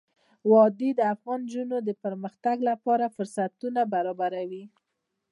[0.51, 4.63] وادي د افغان نجونو د پرمختګ لپاره فرصتونه برابروي.